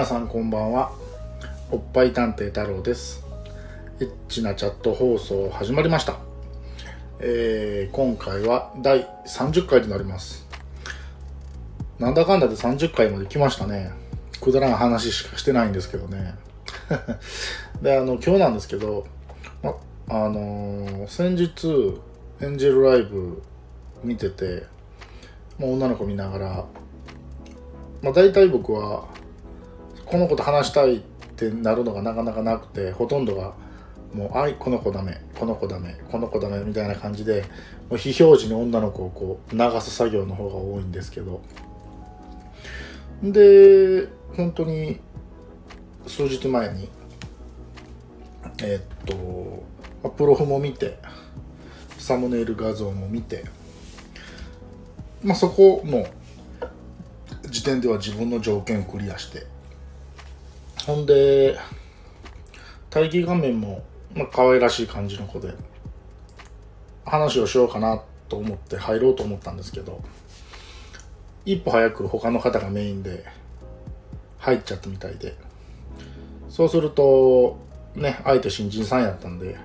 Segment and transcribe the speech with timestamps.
[0.00, 0.92] 皆さんこんばんは。
[1.70, 3.22] おっぱい探偵太郎です。
[4.00, 6.16] エッチなチャット放送始まりました、
[7.18, 10.48] えー、今回は第30回となります。
[11.98, 13.90] なんだかんだで30回まで来ましたね。
[14.40, 16.34] くだらん話しかしてないんですけどね。
[17.82, 19.04] であの今日なんですけど、
[19.62, 19.74] ま、
[20.08, 22.00] あのー、先日
[22.40, 23.42] エンジェルライブ
[24.02, 24.64] 見てて、
[25.58, 26.64] ま女の子見ながら
[28.02, 29.04] まあ、大体僕は
[30.10, 31.00] この子と話したいっ
[31.36, 33.54] てなるのがなかなかなくてほとんどが
[34.12, 37.44] もう「あいこの子ダメこの子ダメこの子ダメ」みたいな感じで
[37.88, 41.40] もう非表示に女の子をこう流す作業の方が多いんですけど。
[43.22, 44.98] で本当に
[46.06, 46.88] 数日前に
[48.62, 50.98] えっとプロフも見て
[51.98, 53.44] サムネイル画像も見て
[55.22, 56.06] まあそこも
[57.50, 59.46] 時点では自分の条件をクリアして
[60.86, 61.58] ほんで
[62.94, 65.54] 待機画面も、まあ可愛らしい感じの子で
[67.04, 70.02] 話をしようかなと思って入ろうと思ったんですけど
[71.44, 73.24] 一歩早く他の方がメインで
[74.38, 75.36] 入っちゃったみたいで。
[76.48, 77.58] そうすると
[77.94, 79.56] ね相手新人さんやったんで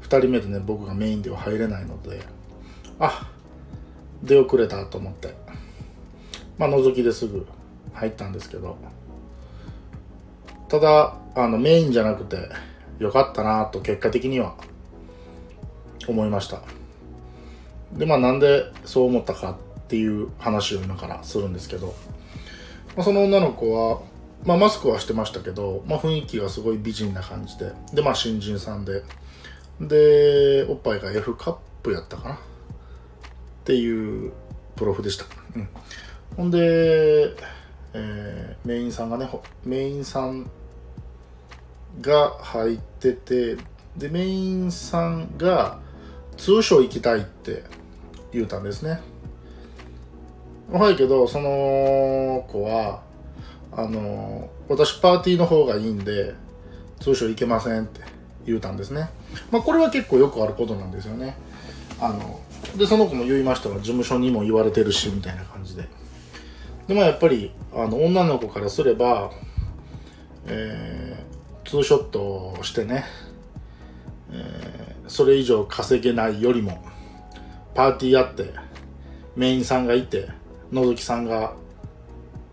[0.00, 2.22] 2人目でね僕がメインでは入れないので
[2.98, 3.30] あ
[4.22, 5.34] 出遅れたと思って。
[6.58, 7.46] まあ覗きですぐ
[7.92, 8.76] 入ったんですけど
[10.68, 12.48] ただあのメインじゃなくて
[12.98, 14.56] よかったなと結果的には
[16.08, 16.62] 思いました。
[17.92, 21.94] でまあなんでそう思ったかっていう話を今からするんですけど、
[22.96, 24.00] まあ、その女の子は、
[24.44, 29.02] まあ、マスクはしてましたけど、まあ、雰囲気がすごい美人な感じででまあ新人さんで。
[29.78, 32.34] でおっぱいが F カップやったかな。
[32.34, 32.38] っ
[33.64, 34.32] ていう
[34.76, 35.24] プロフでした、
[35.56, 35.68] うん、
[36.36, 37.34] ほんで、
[37.94, 39.28] えー、メインさんがね
[39.64, 40.48] メインさん
[42.06, 43.56] が入ってて
[43.96, 45.78] でメインさんが
[46.36, 47.64] 通所行きたいって
[48.32, 49.00] 言うたんですね。
[50.70, 53.02] はいけどその子は
[53.72, 56.34] あの私パーティーの方がいいんで
[57.00, 58.00] 通所行けませんって
[58.44, 59.10] 言うたんですね。
[59.50, 61.36] まあこれは結構よくあることなんですよね。
[62.00, 62.40] あの
[62.76, 65.88] でその子も言いましたが事務所にも言われてるしみたいな感じで。
[66.86, 69.30] でもやっぱりあの女の子からすれば、
[70.46, 70.95] えー、
[71.66, 73.04] ツーショットをしてね、
[74.30, 76.82] えー、それ以上稼げないよりも
[77.74, 78.54] パーティーやって
[79.34, 80.30] メインさんがいて
[80.70, 81.54] のぞきさんが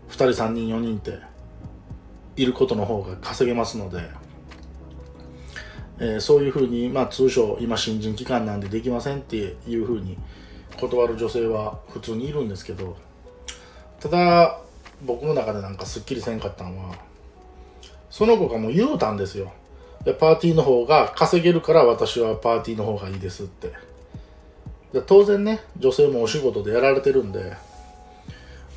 [0.08, 1.18] 2人3人4人って
[2.36, 4.00] いることの方が稼げますので、
[6.00, 10.18] えー、そういうふうに、まあ、通称今新人期間なんでできませんっていうふうに
[10.76, 12.96] 断る女性は普通にいるんですけど
[14.00, 14.58] ただ
[15.04, 16.96] 僕の中でなんかすっきりせんかったのは
[18.14, 19.52] その子がもう言うたんですよ。
[20.04, 23.72] パーティーの方が稼げるから私はパーティーの方がいいですって。
[24.92, 27.56] で当然ね女性もお仕事でやられてるんで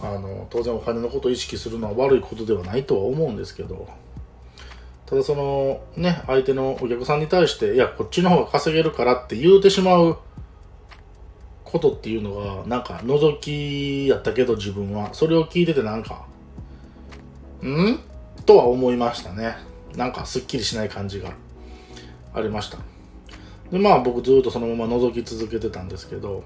[0.01, 3.87] あの当然お金のことを意識するのは悪いことではないとは思うんですけど
[5.05, 10.17] ただそのね相手のお客さんに対していやこっちの方が稼げるからって言うてしまう
[11.63, 15.13] ことっていうのがなんか覗きやったけど自分は。
[15.13, 16.25] それを聞いててなんか
[17.61, 17.99] ん？
[18.47, 19.57] とは思いましたね。
[19.95, 21.33] なんかすっきりしない感じが
[22.33, 22.77] ありました。
[23.71, 26.45] でまあ僕ずっとそのまま覗き続けてたんですけど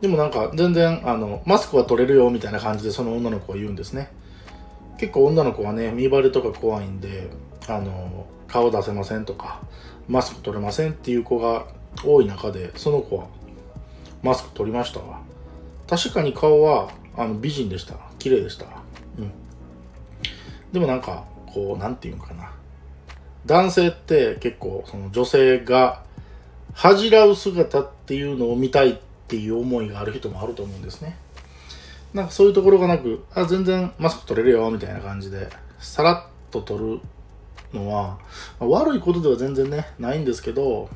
[0.00, 4.12] でもなんか全然あのマスクは取れるよみたいな感じでその女の子は言うんですね。
[4.96, 7.28] 結構女の子はね見バレとか怖いんで
[7.66, 9.60] あの顔出せませんとか
[10.06, 11.66] マスク取れませんっていう子が
[12.04, 13.26] 多い中でその子は
[14.22, 15.20] マスク取りましたわ。
[15.88, 17.94] 確かに顔はあの美人でした。
[18.20, 18.83] 綺麗でした。
[20.74, 22.50] でもなんかこう何て言うのかな。
[23.46, 26.02] 男性って結構その女性が
[26.72, 28.96] 恥じらう姿っていうのを見たいっ
[29.28, 31.16] ていう思いがある人もあると思うんですね。
[32.12, 35.48] なんかそういうところがなくあ全然マスク取れるよみたいな感じで
[35.78, 37.00] さらっと取る
[37.72, 38.18] のは、
[38.58, 40.88] まあ、悪いことでは全然ねないんですけど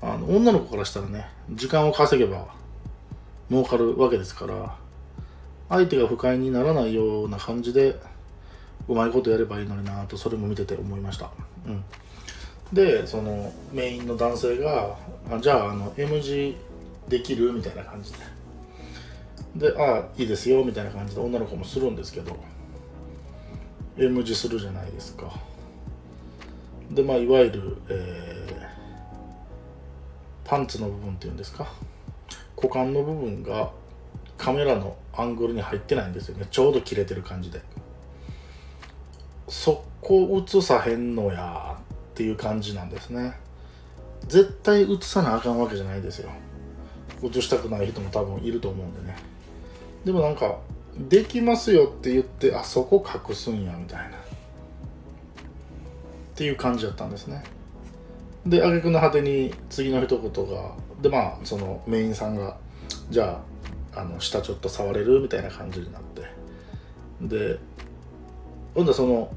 [0.00, 2.46] あの女の子からしたらね時間を稼げば
[3.50, 4.76] 儲かるわけですから
[5.68, 7.96] 相手が不快にならないような感じで
[8.88, 11.30] うまいことやればいいのになとそれも見てて思いました、
[11.66, 11.84] うん、
[12.72, 14.96] でそのメインの男性が
[15.30, 16.56] あじゃああの M 字
[17.08, 17.52] できる？
[17.52, 19.70] みたいな感じで。
[19.70, 22.36] でああいいですよみたいな感じで女の子もするんですけど
[23.96, 25.32] M 字するじゃないですか。
[26.90, 28.44] でまあいわゆる、えー
[30.46, 31.66] パンツの部分っていうんですか？
[32.54, 33.70] 股間の部分が
[34.36, 36.46] カメラのアングルに入ってないんですよね。
[36.50, 37.62] ちょうど切れてる感じで。
[39.48, 41.82] そこ映さへんのやっ
[42.14, 43.34] ていう感じなんですね。
[44.26, 46.30] 絶対映さなあかんわけじゃないですよ。
[47.22, 49.16] 映したくない人も多分いると思うんでね。
[50.04, 50.58] でもなんか
[50.96, 54.08] できますよって言ってあそこ隠すんやみたいな。
[54.08, 54.10] っ
[56.34, 57.42] ていう感じだったんですね。
[58.46, 62.58] で挙句の果てに次の一言がでまあそのメインさんが
[63.10, 63.40] じゃ
[63.94, 65.20] ああの下ちょっと触れる？
[65.20, 66.22] みたいな感じになって。
[67.20, 67.58] で
[68.74, 69.32] ほんでその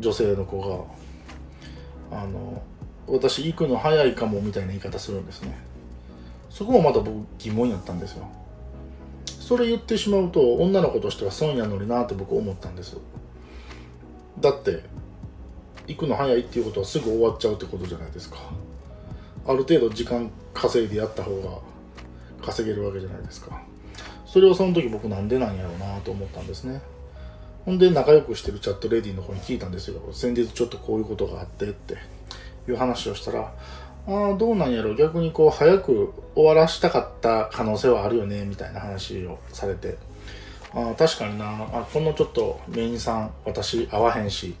[0.00, 0.88] 女性の子
[2.10, 2.62] があの
[3.06, 5.56] 私行くの早いかもみたいな言い方するんですね。
[6.48, 8.28] そこもまた僕疑問やったんですよ。
[9.26, 12.96] それ言ってしまうと女の子としては損やのになって僕思ったんです。
[14.40, 14.82] だって
[15.86, 18.38] 行くの早いっていうことはすぐ終わっちゃうってことじゃないですか。
[19.46, 21.58] ある程度時間稼いでやった方が
[22.44, 23.60] 稼げるわけじゃないですか。
[24.24, 26.80] それをその時僕なんでなんやろうなと思ったんですね。
[27.70, 30.00] ほんで仲良くしてるチャットレディの方に聞いたんですよ。
[30.12, 31.96] 先日ちょっとこういうことがあってって。
[32.68, 33.52] いう話をしたら
[34.06, 39.98] ああどうなんやろ逆にこう早く終わらしたかった可能性はあるよねみたいな話をされて
[40.74, 41.68] あ確かにな。
[41.72, 44.54] あこのちょっとメインさん私会わへんし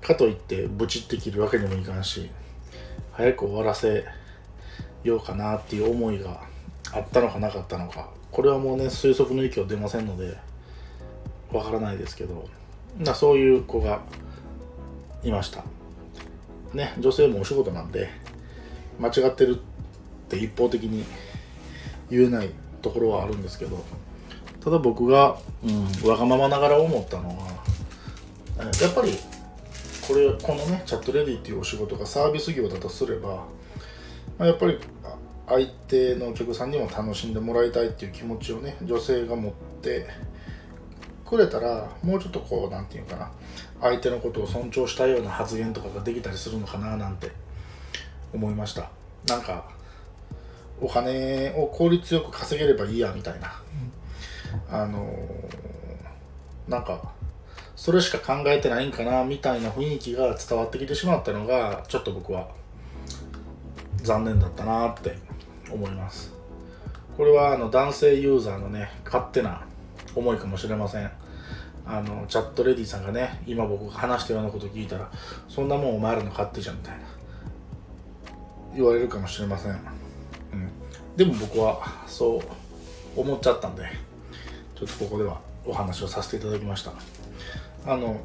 [0.00, 2.30] かといってブチって切るわけにもいかんし
[3.12, 4.04] 早く終わらせ
[5.02, 6.42] ようかなっていう思いが
[6.92, 8.10] あったのかなかったのか。
[8.30, 10.36] これはもうね推測の域は出ませんので
[11.54, 12.48] わからないですけど
[12.98, 14.02] なそういう子が
[15.22, 15.64] いました。
[16.74, 18.08] ね女性もお仕事なんで
[18.98, 19.58] 間違ってるっ
[20.28, 21.04] て一方的に
[22.10, 22.50] 言えない
[22.82, 23.84] ところはあるんですけど
[24.60, 27.46] ただ僕が、うん、わがままながら思ったのは
[28.80, 29.12] やっぱり
[30.06, 33.44] これこのねチャットレディっていうお仕事がサービス業だとすれば、
[34.38, 34.78] ま、やっぱり
[35.46, 39.52] 相手のお客さんにも楽しんでもらいたいっていう気持ちをね女性が持っ
[39.82, 40.06] て
[41.24, 43.30] くれたらもうちょっとこう何て言うかな
[43.80, 47.32] 相手のことを尊重したような発言とかができたりするのかななんて
[48.32, 48.90] 思いました。
[49.26, 49.64] なんか
[50.80, 53.62] お金を効率よく稼げればいいやみたいな、
[54.68, 57.12] あのー、なんか
[57.76, 62.48] それしか考えてないんかなみたいな雰囲気が伝わってきてしまったのがちょっと僕は
[64.02, 65.16] 残念だったなって
[65.70, 66.32] 思います。
[67.16, 69.64] これはあの男性ユーザーのね勝手な
[70.14, 71.10] 思いかもしれません。
[71.86, 75.10] あのチャットレディさんがね今僕が話したようなこと聞いたら
[75.48, 77.00] そんなもんお前らの勝手じゃんみたいな
[78.74, 79.78] 言われるかもしれません、うん、
[81.14, 82.40] でも僕はそ
[83.16, 83.84] う思っちゃったんで
[84.74, 86.92] ちょっとここではお話をさせていただきました。
[87.86, 88.20] あの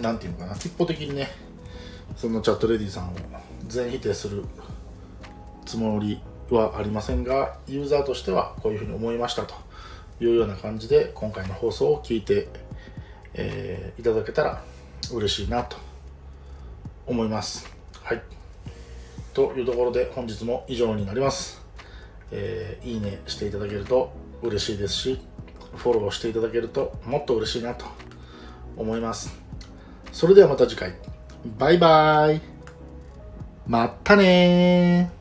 [0.00, 1.28] 何て言うのかな一方的にね
[2.16, 3.12] そのチャットレディさんを
[3.68, 4.44] 全否定する
[5.64, 6.20] つもり
[6.50, 9.65] はありませんがユーザーとしてはこういうふうに思いましたと。
[10.20, 12.48] いうような感じで今回の放送を聞いて、
[13.34, 14.62] えー、いただけたら
[15.12, 15.76] 嬉しいなと
[17.06, 17.68] 思います。
[18.02, 18.22] はい。
[19.34, 21.62] というところで本日も以上になります、
[22.30, 24.10] えー、いいねしていただけると
[24.42, 25.20] 嬉しいですし
[25.76, 27.84] フォローしていただけるともっと嬉しいなと
[28.76, 29.36] 思います。
[30.12, 30.94] それではまた次回。
[31.58, 32.40] バイバーイ。
[33.66, 35.15] またね